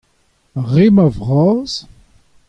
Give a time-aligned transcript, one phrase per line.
[0.59, 1.71] Ar re-mañ vras.